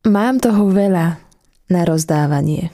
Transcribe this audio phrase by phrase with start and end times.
[0.00, 1.20] Mám toho veľa
[1.68, 2.72] na rozdávanie.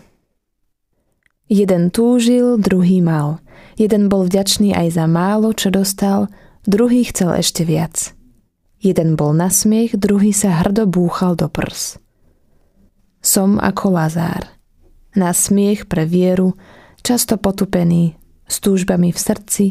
[1.50, 3.42] Jeden túžil, druhý mal.
[3.75, 6.31] Jeden bol vďačný aj za málo, čo dostal,
[6.70, 8.14] druhý chcel ešte viac.
[8.79, 11.98] Jeden bol na smiech, druhý sa hrdo búchal do prs.
[13.27, 14.46] Som ako Lazár.
[15.18, 16.54] Na smiech pre vieru,
[17.02, 18.14] často potupený,
[18.46, 19.66] s túžbami v srdci,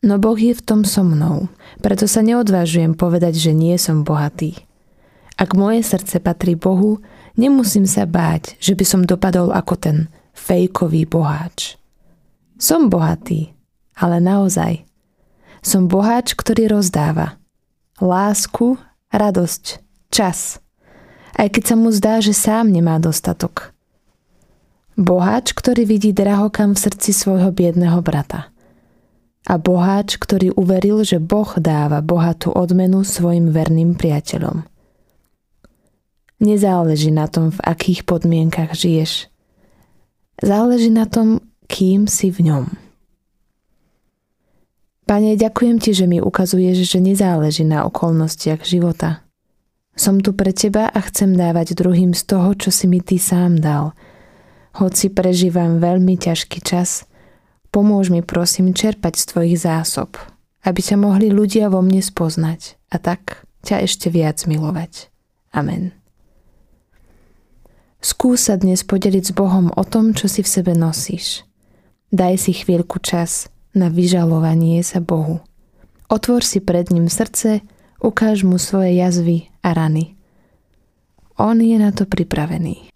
[0.00, 1.52] no Boh je v tom so mnou,
[1.84, 4.69] preto sa neodvážujem povedať, že nie som bohatý.
[5.40, 7.00] Ak moje srdce patrí Bohu,
[7.32, 9.96] nemusím sa báť, že by som dopadol ako ten
[10.36, 11.80] fejkový boháč.
[12.60, 13.56] Som bohatý,
[13.96, 14.84] ale naozaj.
[15.64, 17.40] Som boháč, ktorý rozdáva.
[18.04, 18.76] Lásku,
[19.08, 19.80] radosť,
[20.12, 20.60] čas.
[21.32, 23.72] Aj keď sa mu zdá, že sám nemá dostatok.
[25.00, 28.52] Boháč, ktorý vidí drahokam v srdci svojho biedného brata.
[29.48, 34.69] A boháč, ktorý uveril, že Boh dáva bohatú odmenu svojim verným priateľom.
[36.40, 39.28] Nezáleží na tom, v akých podmienkach žiješ.
[40.40, 42.64] Záleží na tom, kým si v ňom.
[45.04, 49.20] Pane, ďakujem ti, že mi ukazuješ, že nezáleží na okolnostiach života.
[49.92, 53.60] Som tu pre teba a chcem dávať druhým z toho, čo si mi ty sám
[53.60, 53.92] dal.
[54.80, 57.04] Hoci prežívam veľmi ťažký čas,
[57.68, 60.16] pomôž mi prosím čerpať z tvojich zásob,
[60.64, 65.12] aby ťa mohli ľudia vo mne spoznať a tak ťa ešte viac milovať.
[65.52, 65.99] Amen.
[68.20, 71.40] Skús sa dnes podeliť s Bohom o tom, čo si v sebe nosíš.
[72.12, 75.40] Daj si chvíľku čas na vyžalovanie sa Bohu.
[76.12, 77.64] Otvor si pred ním srdce,
[77.96, 80.20] ukáž mu svoje jazvy a rany.
[81.40, 82.89] On je na to pripravený.